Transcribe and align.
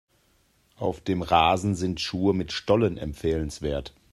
Auf 0.77 0.99
dem 1.01 1.21
Rasen 1.21 1.75
sind 1.75 1.99
Schuhe 2.01 2.33
mit 2.33 2.51
Stollen 2.51 2.97
empfehlenswert. 2.97 3.93